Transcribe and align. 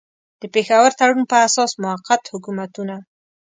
د 0.41 0.43
پېښور 0.53 0.91
تړون 0.99 1.21
پر 1.31 1.39
اساس 1.47 1.71
موقت 1.83 2.21
حکومتونه. 2.33 2.95